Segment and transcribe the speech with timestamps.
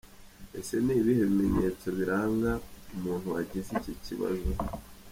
[0.59, 2.51] Ese ni ibihe bimenyetso biranga
[2.95, 4.51] umuntuwagize iki kibazo?.